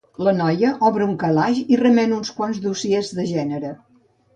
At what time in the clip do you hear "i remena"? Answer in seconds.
1.77-2.19